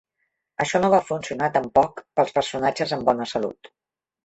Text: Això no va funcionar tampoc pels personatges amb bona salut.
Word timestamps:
Això 0.63 0.79
no 0.83 0.89
va 0.93 1.01
funcionar 1.09 1.51
tampoc 1.59 2.03
pels 2.21 2.35
personatges 2.41 2.97
amb 2.99 3.13
bona 3.13 3.31
salut. 3.37 3.75